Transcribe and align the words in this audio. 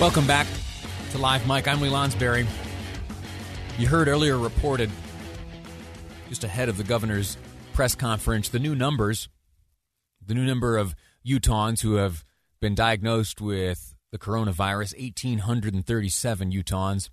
Welcome 0.00 0.26
back 0.26 0.46
to 1.10 1.18
Live 1.18 1.46
Mic. 1.46 1.68
I'm 1.68 1.82
Lee 1.82 1.90
Lonsberry. 1.90 2.46
You 3.78 3.86
heard 3.86 4.08
earlier 4.08 4.38
reported, 4.38 4.90
just 6.30 6.42
ahead 6.42 6.70
of 6.70 6.78
the 6.78 6.84
governor's 6.84 7.36
press 7.74 7.94
conference, 7.94 8.48
the 8.48 8.58
new 8.58 8.74
numbers, 8.74 9.28
the 10.24 10.32
new 10.32 10.46
number 10.46 10.78
of 10.78 10.94
Utahns 11.26 11.82
who 11.82 11.96
have 11.96 12.24
been 12.62 12.74
diagnosed 12.74 13.42
with 13.42 13.94
the 14.10 14.18
coronavirus 14.18 14.98
1,837 14.98 16.50
Utahns. 16.50 17.10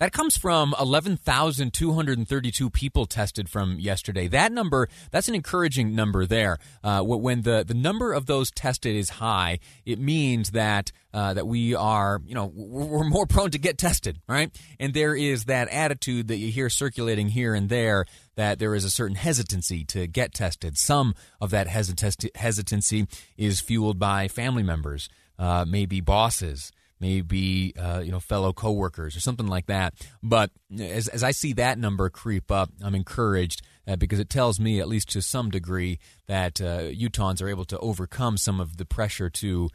That 0.00 0.12
comes 0.14 0.34
from 0.38 0.74
11,232 0.80 2.70
people 2.70 3.04
tested 3.04 3.50
from 3.50 3.78
yesterday. 3.78 4.28
That 4.28 4.50
number, 4.50 4.88
that's 5.10 5.28
an 5.28 5.34
encouraging 5.34 5.94
number 5.94 6.24
there. 6.24 6.56
Uh, 6.82 7.02
when 7.02 7.42
the, 7.42 7.64
the 7.68 7.74
number 7.74 8.14
of 8.14 8.24
those 8.24 8.50
tested 8.50 8.96
is 8.96 9.10
high, 9.10 9.58
it 9.84 9.98
means 9.98 10.52
that 10.52 10.90
uh, 11.12 11.34
that 11.34 11.46
we 11.46 11.74
are, 11.74 12.22
you 12.24 12.34
know, 12.34 12.50
we're 12.54 13.04
more 13.04 13.26
prone 13.26 13.50
to 13.50 13.58
get 13.58 13.76
tested, 13.76 14.20
right? 14.26 14.56
And 14.78 14.94
there 14.94 15.14
is 15.14 15.44
that 15.46 15.68
attitude 15.68 16.28
that 16.28 16.38
you 16.38 16.50
hear 16.50 16.70
circulating 16.70 17.28
here 17.28 17.54
and 17.54 17.68
there 17.68 18.06
that 18.36 18.58
there 18.58 18.74
is 18.74 18.84
a 18.84 18.90
certain 18.90 19.16
hesitancy 19.16 19.84
to 19.86 20.06
get 20.06 20.32
tested. 20.32 20.78
Some 20.78 21.14
of 21.42 21.50
that 21.50 21.66
hesitancy 21.66 23.06
is 23.36 23.60
fueled 23.60 23.98
by 23.98 24.28
family 24.28 24.62
members, 24.62 25.10
uh, 25.38 25.66
maybe 25.68 26.00
bosses 26.00 26.72
maybe 27.00 27.74
uh, 27.78 28.00
you 28.04 28.12
know 28.12 28.20
fellow 28.20 28.52
coworkers 28.52 29.16
or 29.16 29.20
something 29.20 29.46
like 29.46 29.66
that. 29.66 29.94
But 30.22 30.50
as 30.78 31.08
as 31.08 31.24
I 31.24 31.32
see 31.32 31.52
that 31.54 31.78
number 31.78 32.08
creep 32.10 32.50
up, 32.50 32.70
I'm 32.82 32.94
encouraged 32.94 33.62
uh, 33.88 33.96
because 33.96 34.18
it 34.20 34.30
tells 34.30 34.60
me, 34.60 34.80
at 34.80 34.88
least 34.88 35.08
to 35.10 35.22
some 35.22 35.50
degree, 35.50 35.98
that 36.26 36.60
uh, 36.60 36.82
Utahns 36.82 37.42
are 37.42 37.48
able 37.48 37.64
to 37.66 37.78
overcome 37.78 38.36
some 38.36 38.60
of 38.60 38.76
the 38.76 38.84
pressure 38.84 39.30
to 39.30 39.70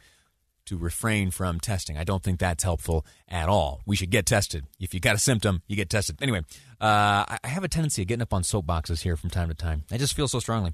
to 0.66 0.76
refrain 0.76 1.30
from 1.30 1.60
testing. 1.60 1.96
I 1.96 2.04
don't 2.04 2.22
think 2.22 2.40
that's 2.40 2.64
helpful 2.64 3.06
at 3.28 3.48
all. 3.48 3.82
We 3.86 3.94
should 3.96 4.10
get 4.10 4.26
tested. 4.26 4.66
If 4.80 4.94
you 4.94 5.00
got 5.00 5.14
a 5.14 5.18
symptom, 5.18 5.62
you 5.68 5.76
get 5.76 5.88
tested. 5.88 6.18
Anyway, 6.20 6.40
uh, 6.80 7.24
I 7.28 7.38
have 7.44 7.62
a 7.62 7.68
tendency 7.68 8.02
of 8.02 8.08
getting 8.08 8.22
up 8.22 8.34
on 8.34 8.42
soapboxes 8.42 9.02
here 9.02 9.16
from 9.16 9.30
time 9.30 9.48
to 9.48 9.54
time. 9.54 9.84
I 9.92 9.96
just 9.96 10.14
feel 10.14 10.26
so 10.26 10.40
strongly. 10.40 10.72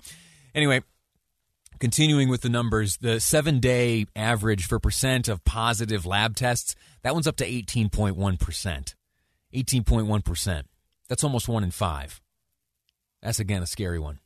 Anyway, 0.55 0.83
Continuing 1.83 2.29
with 2.29 2.43
the 2.43 2.49
numbers, 2.49 2.99
the 2.99 3.19
seven 3.19 3.59
day 3.59 4.07
average 4.15 4.69
for 4.69 4.79
percent 4.79 5.27
of 5.27 5.43
positive 5.43 6.07
lab 6.07 6.37
tests, 6.37 6.77
that 7.03 7.13
one's 7.13 7.27
up 7.27 7.35
to 7.35 7.45
18.1%. 7.45 8.95
18.1%. 9.53 10.63
That's 11.09 11.25
almost 11.25 11.49
one 11.49 11.65
in 11.65 11.73
five. 11.73 12.21
That's 13.21 13.41
again 13.41 13.65
a 13.65 13.67
scary 13.67 13.99
one. 13.99 14.21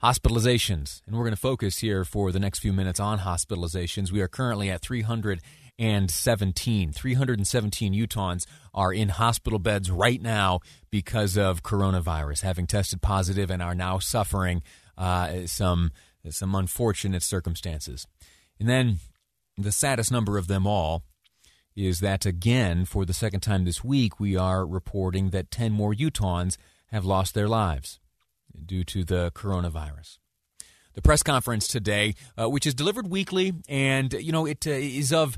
Hospitalizations, 0.00 1.02
and 1.08 1.16
we're 1.16 1.24
going 1.24 1.34
to 1.34 1.40
focus 1.40 1.78
here 1.78 2.04
for 2.04 2.30
the 2.30 2.38
next 2.38 2.60
few 2.60 2.72
minutes 2.72 3.00
on 3.00 3.18
hospitalizations. 3.18 4.12
We 4.12 4.20
are 4.20 4.28
currently 4.28 4.70
at 4.70 4.80
317. 4.80 6.92
317 6.92 7.94
Utahns 7.94 8.46
are 8.72 8.92
in 8.92 9.08
hospital 9.08 9.58
beds 9.58 9.90
right 9.90 10.22
now 10.22 10.60
because 10.92 11.36
of 11.36 11.64
coronavirus, 11.64 12.42
having 12.42 12.68
tested 12.68 13.02
positive 13.02 13.50
and 13.50 13.60
are 13.60 13.74
now 13.74 13.98
suffering 13.98 14.62
uh, 14.96 15.46
some 15.46 15.90
some 16.32 16.54
unfortunate 16.54 17.22
circumstances. 17.22 18.06
And 18.58 18.68
then 18.68 18.98
the 19.56 19.72
saddest 19.72 20.10
number 20.10 20.38
of 20.38 20.46
them 20.46 20.66
all 20.66 21.02
is 21.74 22.00
that, 22.00 22.24
again, 22.24 22.84
for 22.84 23.04
the 23.04 23.12
second 23.12 23.40
time 23.40 23.64
this 23.64 23.84
week, 23.84 24.18
we 24.18 24.36
are 24.36 24.66
reporting 24.66 25.30
that 25.30 25.50
10 25.50 25.72
more 25.72 25.92
Utahns 25.92 26.56
have 26.88 27.04
lost 27.04 27.34
their 27.34 27.48
lives 27.48 28.00
due 28.64 28.84
to 28.84 29.04
the 29.04 29.30
coronavirus. 29.34 30.18
The 30.94 31.02
press 31.02 31.22
conference 31.22 31.68
today, 31.68 32.14
uh, 32.40 32.48
which 32.48 32.66
is 32.66 32.74
delivered 32.74 33.08
weekly, 33.08 33.52
and 33.68 34.14
you 34.14 34.32
know 34.32 34.46
it 34.46 34.66
uh, 34.66 34.70
is 34.70 35.12
of 35.12 35.36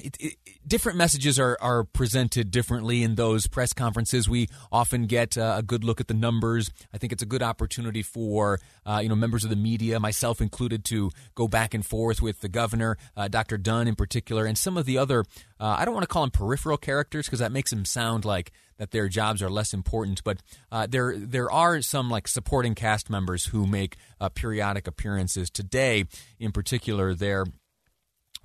it, 0.00 0.16
it, 0.20 0.36
different 0.66 0.98
messages 0.98 1.38
are, 1.38 1.56
are 1.60 1.84
presented 1.84 2.50
differently 2.50 3.02
in 3.02 3.14
those 3.14 3.46
press 3.46 3.72
conferences. 3.72 4.28
We 4.28 4.48
often 4.70 5.06
get 5.06 5.36
uh, 5.36 5.56
a 5.58 5.62
good 5.62 5.84
look 5.84 6.00
at 6.00 6.08
the 6.08 6.14
numbers. 6.14 6.70
I 6.92 6.98
think 6.98 7.12
it's 7.12 7.22
a 7.22 7.26
good 7.26 7.42
opportunity 7.42 8.02
for 8.02 8.60
uh, 8.86 9.00
you 9.02 9.08
know 9.08 9.14
members 9.14 9.44
of 9.44 9.50
the 9.50 9.56
media, 9.56 9.98
myself 10.00 10.40
included, 10.40 10.84
to 10.86 11.10
go 11.34 11.48
back 11.48 11.74
and 11.74 11.84
forth 11.84 12.22
with 12.22 12.40
the 12.40 12.48
governor, 12.48 12.96
uh, 13.16 13.28
Dr. 13.28 13.58
Dunn 13.58 13.88
in 13.88 13.94
particular, 13.94 14.46
and 14.46 14.56
some 14.56 14.76
of 14.76 14.86
the 14.86 14.98
other. 14.98 15.24
Uh, 15.58 15.76
I 15.78 15.84
don't 15.84 15.94
want 15.94 16.04
to 16.04 16.08
call 16.08 16.22
them 16.22 16.30
peripheral 16.30 16.76
characters 16.76 17.26
because 17.26 17.38
that 17.38 17.52
makes 17.52 17.70
them 17.70 17.84
sound 17.84 18.24
like 18.24 18.52
that 18.78 18.90
their 18.90 19.08
jobs 19.08 19.42
are 19.42 19.50
less 19.50 19.72
important. 19.72 20.24
But 20.24 20.42
uh, 20.70 20.86
there 20.88 21.16
there 21.16 21.50
are 21.50 21.80
some 21.82 22.10
like 22.10 22.28
supporting 22.28 22.74
cast 22.74 23.10
members 23.10 23.46
who 23.46 23.66
make 23.66 23.96
uh, 24.20 24.28
periodic 24.28 24.86
appearances. 24.86 25.50
Today, 25.50 26.04
in 26.38 26.52
particular, 26.52 27.14
there 27.14 27.44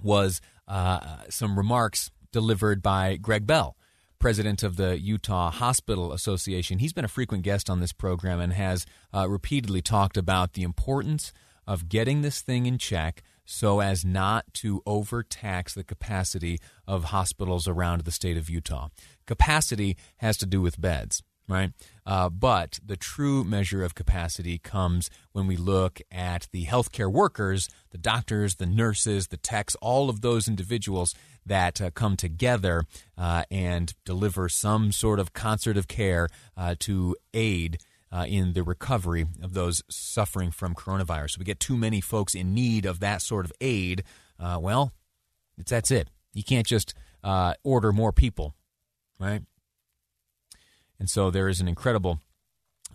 was 0.01 0.41
uh, 0.67 1.17
some 1.29 1.57
remarks 1.57 2.11
delivered 2.31 2.81
by 2.81 3.15
Greg 3.15 3.47
Bell, 3.47 3.77
president 4.19 4.63
of 4.63 4.75
the 4.75 4.99
Utah 4.99 5.51
Hospital 5.51 6.11
Association. 6.13 6.79
He's 6.79 6.93
been 6.93 7.05
a 7.05 7.09
frequent 7.09 7.43
guest 7.43 7.69
on 7.69 7.79
this 7.79 7.93
program 7.93 8.39
and 8.39 8.53
has 8.53 8.85
uh, 9.13 9.29
repeatedly 9.29 9.81
talked 9.81 10.17
about 10.17 10.53
the 10.53 10.63
importance 10.63 11.31
of 11.65 11.89
getting 11.89 12.21
this 12.21 12.41
thing 12.41 12.65
in 12.65 12.77
check 12.77 13.23
so 13.45 13.79
as 13.79 14.03
not 14.03 14.45
to 14.53 14.81
overtax 14.85 15.73
the 15.73 15.83
capacity 15.83 16.59
of 16.85 17.05
hospitals 17.05 17.67
around 17.67 18.01
the 18.01 18.11
state 18.11 18.37
of 18.37 18.49
Utah. 18.49 18.89
Capacity 19.25 19.97
has 20.17 20.37
to 20.37 20.45
do 20.45 20.61
with 20.61 20.81
beds 20.81 21.23
right? 21.47 21.71
Uh, 22.05 22.29
but 22.29 22.79
the 22.85 22.97
true 22.97 23.43
measure 23.43 23.83
of 23.83 23.95
capacity 23.95 24.57
comes 24.57 25.09
when 25.31 25.47
we 25.47 25.55
look 25.55 26.01
at 26.11 26.47
the 26.51 26.65
healthcare 26.65 27.11
workers, 27.11 27.69
the 27.91 27.97
doctors, 27.97 28.55
the 28.55 28.65
nurses, 28.65 29.27
the 29.27 29.37
techs, 29.37 29.75
all 29.75 30.09
of 30.09 30.21
those 30.21 30.47
individuals 30.47 31.15
that 31.45 31.79
uh, 31.81 31.89
come 31.91 32.17
together 32.17 32.83
uh, 33.17 33.43
and 33.49 33.93
deliver 34.05 34.49
some 34.49 34.91
sort 34.91 35.19
of 35.19 35.33
concert 35.33 35.77
of 35.77 35.87
care 35.87 36.27
uh, 36.55 36.75
to 36.79 37.15
aid. 37.33 37.79
Uh, 38.09 38.23
in 38.25 38.53
the 38.53 38.63
recovery 38.63 39.25
of 39.43 39.53
those 39.53 39.83
suffering 39.89 40.49
from 40.49 40.73
coronavirus. 40.73 41.31
So 41.31 41.39
we 41.39 41.43
get 41.43 41.59
too 41.59 41.75
many 41.75 41.99
folks 41.99 42.35
in 42.35 42.53
need 42.53 42.85
of 42.85 43.01
that 43.01 43.21
sort 43.21 43.43
of 43.43 43.51
aid. 43.59 44.01
Uh, 44.39 44.57
well, 44.61 44.93
that's 45.57 45.91
it. 45.91 46.07
You 46.33 46.41
can't 46.41 46.65
just 46.65 46.93
order 47.65 47.91
more 47.91 48.13
people, 48.13 48.55
right? 49.19 49.41
And 50.99 51.09
so 51.09 51.29
there 51.31 51.47
is 51.47 51.61
an 51.61 51.67
incredible 51.67 52.21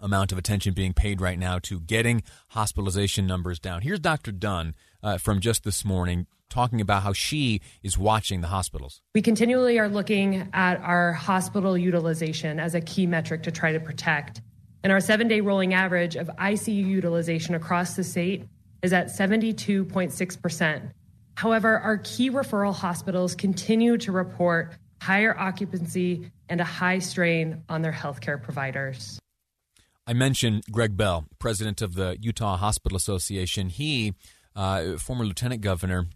amount 0.00 0.32
of 0.32 0.38
attention 0.38 0.74
being 0.74 0.92
paid 0.92 1.20
right 1.20 1.38
now 1.38 1.58
to 1.60 1.80
getting 1.80 2.22
hospitalization 2.48 3.26
numbers 3.26 3.58
down. 3.58 3.82
Here's 3.82 4.00
Dr. 4.00 4.32
Dunn 4.32 4.74
uh, 5.02 5.18
from 5.18 5.40
just 5.40 5.64
this 5.64 5.84
morning 5.84 6.26
talking 6.50 6.80
about 6.80 7.02
how 7.02 7.12
she 7.12 7.60
is 7.82 7.96
watching 7.96 8.42
the 8.42 8.48
hospitals. 8.48 9.00
We 9.14 9.22
continually 9.22 9.78
are 9.78 9.88
looking 9.88 10.48
at 10.52 10.78
our 10.80 11.12
hospital 11.14 11.78
utilization 11.78 12.60
as 12.60 12.74
a 12.74 12.80
key 12.80 13.06
metric 13.06 13.44
to 13.44 13.50
try 13.50 13.72
to 13.72 13.80
protect. 13.80 14.42
And 14.82 14.92
our 14.92 15.00
seven 15.00 15.28
day 15.28 15.40
rolling 15.40 15.72
average 15.72 16.16
of 16.16 16.28
ICU 16.28 16.86
utilization 16.86 17.54
across 17.54 17.94
the 17.94 18.04
state 18.04 18.44
is 18.82 18.92
at 18.92 19.06
72.6%. 19.06 20.90
However, 21.36 21.78
our 21.78 21.98
key 21.98 22.30
referral 22.30 22.74
hospitals 22.74 23.34
continue 23.34 23.96
to 23.98 24.12
report 24.12 24.76
higher 25.02 25.36
occupancy, 25.36 26.30
and 26.48 26.60
a 26.60 26.64
high 26.64 27.00
strain 27.00 27.64
on 27.68 27.82
their 27.82 27.92
healthcare 27.92 28.40
providers. 28.40 29.18
I 30.06 30.12
mentioned 30.12 30.62
Greg 30.70 30.96
Bell, 30.96 31.26
president 31.40 31.82
of 31.82 31.94
the 31.94 32.16
Utah 32.20 32.56
Hospital 32.56 32.96
Association. 32.96 33.68
He, 33.68 34.14
uh, 34.54 34.96
former 34.98 35.24
lieutenant 35.24 35.60
governor, 35.60 36.06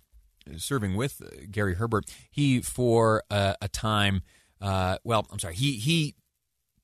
serving 0.56 0.94
with 0.94 1.20
uh, 1.20 1.46
Gary 1.50 1.74
Herbert, 1.74 2.04
he 2.30 2.60
for 2.60 3.24
a, 3.28 3.56
a 3.60 3.68
time, 3.68 4.22
uh, 4.60 4.98
well, 5.02 5.26
I'm 5.32 5.40
sorry, 5.40 5.56
he 5.56 5.72
he 5.72 6.14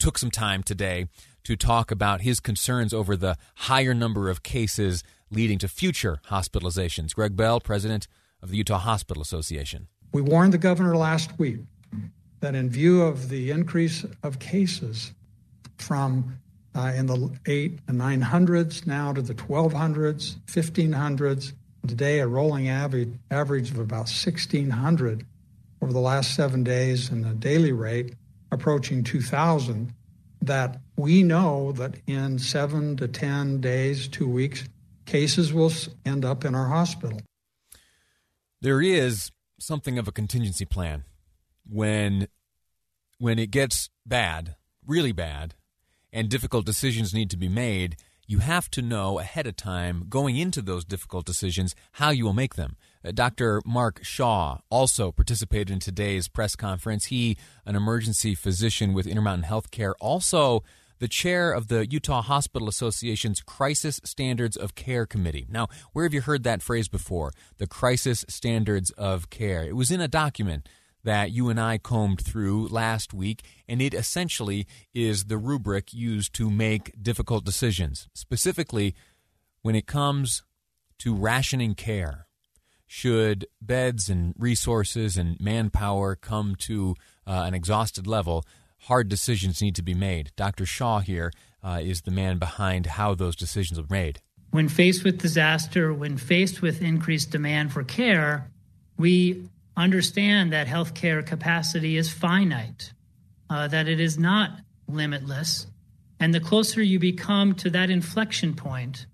took 0.01 0.19
some 0.19 0.33
time 0.33 0.65
today 0.65 1.07
to 1.45 1.55
talk 1.55 1.93
about 1.93 2.23
his 2.23 2.41
concerns 2.41 2.93
over 2.93 3.17
the 3.17 3.37
higher 3.55 3.95
number 3.95 4.29
of 4.29 4.43
cases 4.43 5.05
leading 5.31 5.59
to 5.59 5.69
future 5.69 6.21
hospitalizations. 6.31 7.15
Greg 7.15 7.37
Bell, 7.37 7.61
president 7.61 8.09
of 8.43 8.51
the 8.51 8.57
Utah 8.57 8.79
Hospital 8.79 9.23
Association. 9.23 9.87
We 10.13 10.21
warned 10.21 10.53
the 10.53 10.59
governor 10.59 10.97
last 10.97 11.39
week 11.39 11.61
that 12.43 12.57
in 12.57 12.69
view 12.69 13.03
of 13.03 13.29
the 13.29 13.53
increase 13.53 14.05
of 14.25 14.41
cases 14.41 15.13
from 15.79 16.39
uh, 16.75 16.93
in 16.95 17.07
the 17.07 17.31
eight 17.47 17.79
and 17.87 17.99
nine 17.99 18.21
hundreds 18.21 18.85
now 18.85 19.13
to 19.13 19.23
the 19.23 19.35
1200s, 19.35 20.37
1500s, 20.47 21.53
today 21.87 22.19
a 22.19 22.27
rolling 22.27 22.69
average, 22.69 23.13
average 23.31 23.71
of 23.71 23.79
about 23.79 24.11
1600 24.11 25.25
over 25.81 25.93
the 25.93 26.01
last 26.01 26.35
seven 26.35 26.65
days 26.65 27.11
and 27.11 27.25
a 27.25 27.35
daily 27.35 27.73
rate 27.73 28.17
approaching 28.51 29.05
2000 29.05 29.95
that 30.43 30.81
we 30.97 31.23
know 31.23 31.71
that 31.73 31.95
in 32.09 32.41
seven 32.41 32.97
to 32.97 33.07
10 33.07 33.61
days, 33.61 34.09
two 34.09 34.29
weeks, 34.29 34.69
cases 35.07 35.53
will 35.53 35.73
end 36.05 36.25
up 36.25 36.45
in 36.45 36.57
our 36.57 36.67
hospital. 36.67 37.21
There 38.61 38.83
is 38.83 39.31
something 39.61 39.97
of 39.97 40.09
a 40.09 40.13
contingency 40.13 40.65
plan 40.65 41.05
when 41.69 42.29
when 43.19 43.39
it 43.39 43.51
gets 43.51 43.89
bad, 44.05 44.57
really 44.85 45.13
bad, 45.13 45.55
and 46.13 46.29
difficult 46.29 46.67
decisions 46.67 47.15
need 47.15 47.31
to 47.31 47.37
be 47.37 47.49
made, 47.49 47.97
you 48.27 48.39
have 48.39 48.71
to 48.71 48.83
know 48.83 49.19
ahead 49.19 49.47
of 49.47 49.57
time, 49.57 50.07
going 50.09 50.37
into 50.37 50.63
those 50.63 50.85
difficult 50.85 51.25
decisions, 51.25 51.75
how 51.93 52.11
you 52.11 52.25
will 52.25 52.33
make 52.33 52.55
them. 52.55 52.77
Uh, 53.05 53.13
Dr. 53.13 53.63
Mark 53.65 54.01
Shah 54.03 54.59
also 54.71 55.13
participated 55.13 55.71
in 55.71 55.79
today's 55.79 56.29
press 56.29 56.57
conference. 56.57 57.07
He, 57.07 57.37
an 57.67 57.77
emergency 57.77 58.35
physician 58.35 58.93
with 58.93 59.07
Intermountain 59.07 59.49
Healthcare, 59.49 59.95
also 60.01 60.65
the 60.99 61.09
chair 61.09 61.53
of 61.53 61.67
the 61.69 61.87
Utah 61.91 62.23
Hospital 62.23 62.69
Association's 62.69 63.41
Crisis 63.41 64.01
Standards 64.05 64.57
of 64.57 64.75
Care 64.77 65.05
Committee. 65.05 65.47
Now, 65.51 65.67
where 65.93 66.05
have 66.05 66.15
you 66.15 66.21
heard 66.21 66.45
that 66.45 66.63
phrase 66.63 66.89
before? 66.89 67.33
The 67.59 67.67
Crisis 67.67 68.25
Standards 68.29 68.91
of 68.93 69.29
Care. 69.29 69.65
It 69.65 69.75
was 69.75 69.91
in 69.91 70.01
a 70.01 70.09
document 70.09 70.69
that 71.05 71.33
you 71.33 71.49
and 71.49 71.61
I 71.61 71.79
combed 71.79 72.21
through 72.21 72.69
last 72.69 73.13
week, 73.13 73.43
and 73.69 73.83
it 73.83 73.95
essentially 73.95 74.67
is 74.95 75.25
the 75.25 75.39
rubric 75.39 75.93
used 75.93 76.35
to 76.35 76.51
make 76.51 76.93
difficult 77.03 77.45
decisions, 77.45 78.09
specifically 78.15 78.95
when 79.63 79.75
it 79.75 79.87
comes 79.87 80.43
to 80.99 81.15
rationing 81.15 81.75
care. 81.75 82.27
Should 82.87 83.47
beds 83.61 84.09
and 84.09 84.35
resources 84.39 85.17
and 85.17 85.41
manpower 85.41 86.15
come 86.15 86.55
to 86.57 86.95
uh, 87.27 87.45
an 87.47 87.55
exhausted 87.55 88.07
level, 88.07 88.45
hard 88.81 89.09
decisions 89.09 89.63
need 89.63 89.75
to 89.77 89.83
be 89.83 89.95
made. 89.95 90.33
Dr. 90.37 90.67
Shah 90.67 91.01
here 91.01 91.33
uh, 91.63 91.81
is 91.83 92.03
the 92.03 92.11
man 92.11 92.39
behind 92.39 92.87
how 92.87 93.15
those 93.15 93.35
decisions 93.35 93.79
are 93.79 93.87
made. 93.89 94.21
When 94.51 94.69
faced 94.69 95.05
with 95.05 95.19
disaster, 95.19 95.95
when 95.95 96.19
faced 96.19 96.61
with 96.61 96.83
increased 96.83 97.31
demand 97.31 97.73
for 97.73 97.83
care, 97.83 98.51
we 98.99 99.49
understand 99.77 100.53
that 100.53 100.67
healthcare 100.67 101.25
capacity 101.25 101.97
is 101.97 102.11
finite, 102.11 102.93
uh, 103.51 103.69
that 103.69 103.89
it 103.89 104.01
is 104.01 104.19
not 104.19 104.59
limitless. 104.89 105.67
And 106.21 106.33
the 106.33 106.41
closer 106.41 106.83
you 106.83 106.99
become 106.99 107.55
to 107.57 107.71
that 107.71 107.91
inflection 107.91 108.55
point 108.55 109.07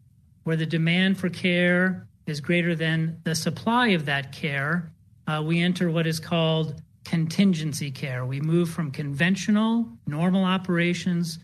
where 0.44 0.56
the 0.56 0.66
demand 0.66 1.18
for 1.18 1.28
care 1.28 2.06
is 2.26 2.40
greater 2.40 2.74
than 2.74 3.20
the 3.24 3.34
supply 3.34 3.88
of 3.88 4.06
that 4.06 4.32
care, 4.32 4.92
uh, 5.26 5.42
we 5.44 5.62
enter 5.62 5.90
what 5.90 6.06
is 6.06 6.20
called 6.20 6.80
contingency 7.04 7.90
care. 7.90 8.26
We 8.26 8.40
move 8.40 8.68
from 8.68 8.90
conventional, 8.90 9.88
normal 10.06 10.44
operations 10.44 11.38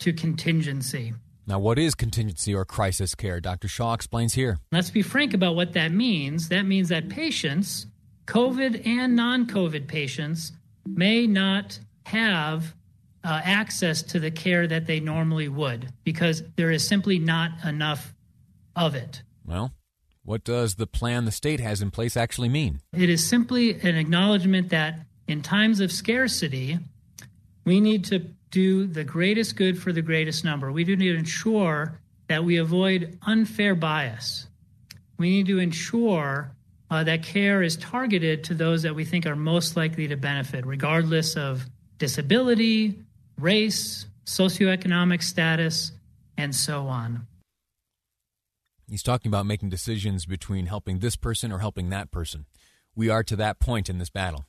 to 0.00 0.12
contingency. 0.12 1.14
Now, 1.46 1.58
what 1.58 1.78
is 1.78 1.94
contingency 1.94 2.54
or 2.54 2.64
crisis 2.64 3.14
care? 3.14 3.40
Dr. 3.40 3.68
Shah 3.68 3.94
explains 3.94 4.34
here. 4.34 4.58
Let's 4.72 4.90
be 4.90 5.02
frank 5.02 5.32
about 5.32 5.54
what 5.54 5.72
that 5.74 5.92
means. 5.92 6.48
That 6.48 6.64
means 6.64 6.88
that 6.88 7.08
patients 7.08 7.86
COVID 8.26 8.86
and 8.86 9.16
non 9.16 9.46
COVID 9.46 9.86
patients 9.86 10.52
may 10.84 11.26
not 11.26 11.78
have 12.06 12.74
uh, 13.24 13.40
access 13.44 14.02
to 14.02 14.20
the 14.20 14.30
care 14.30 14.66
that 14.66 14.86
they 14.86 15.00
normally 15.00 15.48
would 15.48 15.92
because 16.04 16.42
there 16.56 16.70
is 16.70 16.86
simply 16.86 17.18
not 17.18 17.50
enough 17.64 18.14
of 18.76 18.94
it. 18.94 19.22
Well, 19.44 19.72
what 20.24 20.44
does 20.44 20.74
the 20.74 20.86
plan 20.86 21.24
the 21.24 21.32
state 21.32 21.60
has 21.60 21.82
in 21.82 21.90
place 21.90 22.16
actually 22.16 22.48
mean? 22.48 22.80
It 22.92 23.08
is 23.08 23.28
simply 23.28 23.80
an 23.80 23.96
acknowledgement 23.96 24.70
that 24.70 25.00
in 25.26 25.42
times 25.42 25.80
of 25.80 25.90
scarcity, 25.90 26.78
we 27.64 27.80
need 27.80 28.04
to 28.06 28.20
do 28.50 28.86
the 28.86 29.04
greatest 29.04 29.56
good 29.56 29.80
for 29.80 29.92
the 29.92 30.02
greatest 30.02 30.44
number. 30.44 30.70
We 30.70 30.84
do 30.84 30.96
need 30.96 31.12
to 31.12 31.18
ensure 31.18 32.00
that 32.28 32.44
we 32.44 32.56
avoid 32.56 33.18
unfair 33.22 33.74
bias. 33.74 34.46
We 35.18 35.30
need 35.30 35.46
to 35.46 35.58
ensure 35.58 36.50
uh, 36.90 37.04
that 37.04 37.22
care 37.22 37.62
is 37.62 37.76
targeted 37.76 38.44
to 38.44 38.54
those 38.54 38.82
that 38.82 38.94
we 38.94 39.04
think 39.04 39.26
are 39.26 39.36
most 39.36 39.76
likely 39.76 40.08
to 40.08 40.16
benefit, 40.16 40.64
regardless 40.64 41.36
of 41.36 41.66
disability, 41.98 42.98
race, 43.38 44.06
socioeconomic 44.24 45.22
status, 45.22 45.92
and 46.36 46.54
so 46.54 46.86
on. 46.86 47.26
He's 48.88 49.02
talking 49.02 49.28
about 49.28 49.46
making 49.46 49.70
decisions 49.70 50.26
between 50.26 50.66
helping 50.66 51.00
this 51.00 51.16
person 51.16 51.50
or 51.50 51.58
helping 51.58 51.90
that 51.90 52.10
person. 52.10 52.46
We 52.94 53.08
are 53.08 53.24
to 53.24 53.36
that 53.36 53.58
point 53.58 53.88
in 53.88 53.98
this 53.98 54.10
battle. 54.10 54.46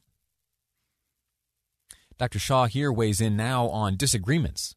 Dr. 2.18 2.40
Shah 2.40 2.66
here 2.66 2.92
weighs 2.92 3.22
in 3.22 3.36
now 3.36 3.68
on 3.68 3.96
disagreements. 3.96 4.76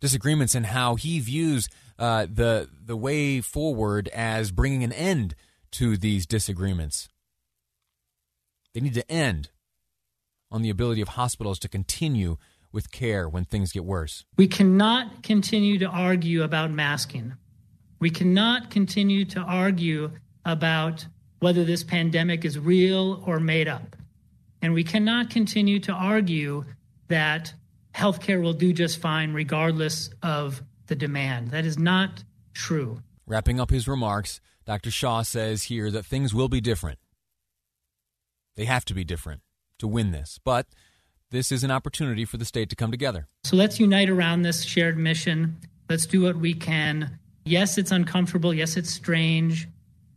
Disagreements 0.00 0.54
in 0.54 0.64
how 0.64 0.94
he 0.94 1.18
views 1.20 1.68
uh, 1.98 2.26
the 2.32 2.68
the 2.84 2.96
way 2.96 3.40
forward 3.40 4.08
as 4.08 4.52
bringing 4.52 4.84
an 4.84 4.92
end 4.92 5.34
to 5.72 5.96
these 5.96 6.26
disagreements. 6.26 7.08
They 8.74 8.80
need 8.80 8.94
to 8.94 9.10
end 9.10 9.50
on 10.50 10.62
the 10.62 10.70
ability 10.70 11.00
of 11.00 11.08
hospitals 11.08 11.58
to 11.60 11.68
continue 11.68 12.36
with 12.72 12.90
care 12.90 13.28
when 13.28 13.44
things 13.44 13.72
get 13.72 13.84
worse. 13.84 14.24
We 14.36 14.46
cannot 14.46 15.22
continue 15.22 15.78
to 15.78 15.86
argue 15.86 16.42
about 16.42 16.70
masking. 16.70 17.34
We 17.98 18.10
cannot 18.10 18.70
continue 18.70 19.24
to 19.26 19.40
argue 19.40 20.12
about 20.44 21.06
whether 21.40 21.64
this 21.64 21.82
pandemic 21.84 22.44
is 22.44 22.58
real 22.58 23.22
or 23.26 23.40
made 23.40 23.68
up. 23.68 23.96
And 24.60 24.74
we 24.74 24.84
cannot 24.84 25.30
continue 25.30 25.78
to 25.80 25.92
argue 25.92 26.64
that 27.08 27.52
healthcare 27.94 28.42
will 28.42 28.52
do 28.52 28.72
just 28.72 29.00
fine 29.00 29.32
regardless 29.32 30.10
of 30.22 30.62
the 30.86 30.94
demand. 30.94 31.50
That 31.50 31.64
is 31.64 31.78
not 31.78 32.24
true. 32.54 33.02
Wrapping 33.26 33.60
up 33.60 33.70
his 33.70 33.86
remarks, 33.86 34.40
Dr. 34.68 34.90
Shah 34.90 35.22
says 35.22 35.62
here 35.62 35.90
that 35.90 36.04
things 36.04 36.34
will 36.34 36.50
be 36.50 36.60
different. 36.60 36.98
They 38.54 38.66
have 38.66 38.84
to 38.84 38.92
be 38.92 39.02
different 39.02 39.40
to 39.78 39.88
win 39.88 40.10
this. 40.10 40.38
But 40.44 40.66
this 41.30 41.50
is 41.50 41.64
an 41.64 41.70
opportunity 41.70 42.26
for 42.26 42.36
the 42.36 42.44
state 42.44 42.68
to 42.68 42.76
come 42.76 42.90
together. 42.90 43.28
So 43.44 43.56
let's 43.56 43.80
unite 43.80 44.10
around 44.10 44.42
this 44.42 44.64
shared 44.64 44.98
mission. 44.98 45.56
Let's 45.88 46.04
do 46.04 46.20
what 46.20 46.36
we 46.36 46.52
can. 46.52 47.18
Yes, 47.46 47.78
it's 47.78 47.90
uncomfortable. 47.90 48.52
Yes, 48.52 48.76
it's 48.76 48.90
strange 48.90 49.68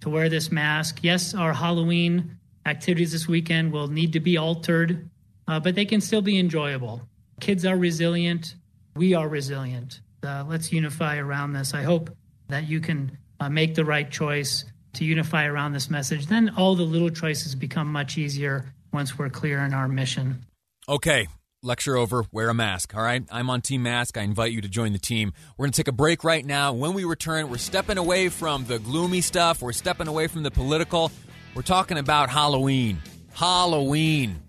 to 0.01 0.09
wear 0.09 0.27
this 0.27 0.51
mask. 0.51 0.99
Yes, 1.01 1.33
our 1.33 1.53
Halloween 1.53 2.37
activities 2.65 3.13
this 3.13 3.29
weekend 3.29 3.71
will 3.71 3.87
need 3.87 4.11
to 4.11 4.19
be 4.19 4.35
altered, 4.35 5.09
uh, 5.47 5.61
but 5.61 5.75
they 5.75 5.85
can 5.85 6.01
still 6.01 6.21
be 6.21 6.37
enjoyable. 6.37 7.01
Kids 7.39 7.65
are 7.65 7.77
resilient. 7.77 8.55
We 8.97 9.13
are 9.13 9.29
resilient. 9.29 10.01
Uh, 10.21 10.43
let's 10.45 10.73
unify 10.73 11.19
around 11.19 11.53
this. 11.53 11.73
I 11.73 11.83
hope 11.83 12.13
that 12.49 12.67
you 12.67 12.81
can 12.81 13.17
uh, 13.41 13.49
make 13.49 13.73
the 13.73 13.83
right 13.83 14.09
choice 14.09 14.65
to 14.93 15.03
unify 15.03 15.45
around 15.45 15.73
this 15.73 15.89
message, 15.89 16.27
then 16.27 16.53
all 16.55 16.75
the 16.75 16.83
little 16.83 17.09
choices 17.09 17.55
become 17.55 17.91
much 17.91 18.17
easier 18.17 18.71
once 18.93 19.17
we're 19.17 19.29
clear 19.29 19.59
in 19.59 19.73
our 19.73 19.87
mission. 19.87 20.45
Okay, 20.87 21.27
lecture 21.63 21.97
over. 21.97 22.23
Wear 22.31 22.49
a 22.49 22.53
mask. 22.53 22.95
All 22.95 23.01
right, 23.01 23.23
I'm 23.31 23.49
on 23.49 23.61
Team 23.61 23.81
Mask. 23.81 24.15
I 24.15 24.21
invite 24.21 24.51
you 24.51 24.61
to 24.61 24.69
join 24.69 24.93
the 24.93 24.99
team. 24.99 25.33
We're 25.57 25.65
going 25.65 25.71
to 25.71 25.77
take 25.77 25.87
a 25.87 25.93
break 25.93 26.23
right 26.23 26.45
now. 26.45 26.73
When 26.73 26.93
we 26.93 27.03
return, 27.03 27.49
we're 27.49 27.57
stepping 27.57 27.97
away 27.97 28.29
from 28.29 28.65
the 28.65 28.77
gloomy 28.77 29.21
stuff, 29.21 29.61
we're 29.61 29.73
stepping 29.73 30.07
away 30.07 30.27
from 30.27 30.43
the 30.43 30.51
political. 30.51 31.11
We're 31.55 31.63
talking 31.63 31.97
about 31.97 32.29
Halloween. 32.29 33.01
Halloween. 33.33 34.39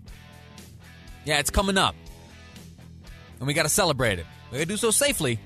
Yeah, 1.25 1.39
it's 1.39 1.49
coming 1.49 1.77
up. 1.77 1.95
And 3.39 3.47
we 3.47 3.53
got 3.53 3.63
to 3.63 3.69
celebrate 3.69 4.19
it. 4.19 4.25
We 4.51 4.59
got 4.59 4.63
to 4.63 4.69
do 4.69 4.77
so 4.77 4.91
safely 4.91 5.39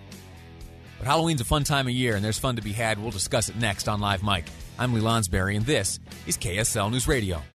but 0.98 1.08
Halloween's 1.08 1.42
a 1.42 1.46
fun 1.46 1.64
time 1.64 1.88
of 1.88 1.94
year, 1.94 2.16
and 2.16 2.24
there's 2.24 2.40
fun 2.40 2.56
to 2.56 2.62
be 2.62 2.74
had. 2.74 3.00
We'll 3.00 3.12
discuss 3.12 3.50
it 3.50 3.56
next 3.56 3.88
on 3.88 4.00
Live 4.00 4.24
Mic. 4.24 4.46
I'm 4.80 4.94
Lee 4.94 5.02
Lonsberry, 5.02 5.56
and 5.56 5.66
this 5.66 6.00
is 6.26 6.38
KSL 6.38 6.92
News 6.92 7.08
Radio. 7.08 7.42